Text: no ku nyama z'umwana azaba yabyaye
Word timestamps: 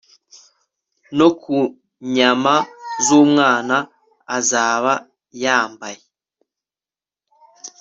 no 1.17 1.27
ku 1.41 1.55
nyama 2.15 2.55
z'umwana 3.05 3.77
azaba 4.37 4.93
yabyaye 5.43 6.03